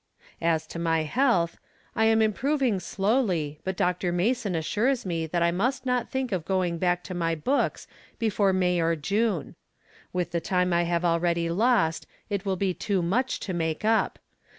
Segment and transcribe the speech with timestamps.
[0.41, 1.59] As to my health:
[1.95, 4.11] I am improving slowly, but Dr.
[4.11, 7.85] Mason assures me that I must not think of going back to my books
[8.17, 9.53] before May or June.
[10.11, 14.17] With the time I have already lost, it will be too much to make up.